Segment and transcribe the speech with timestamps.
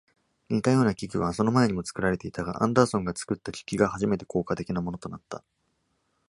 [0.49, 5.43] 似たような機器はその前にも作られていたが、アンダーソンが作った機器が初めて効果的なものとなった。